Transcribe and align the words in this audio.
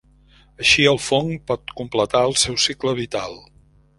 Així 0.63 0.85
el 0.91 0.97
fong 1.07 1.29
pot 1.51 1.75
completar 1.81 2.23
el 2.31 2.35
seu 2.47 2.59
cicle 2.65 2.97
vital. 3.05 3.37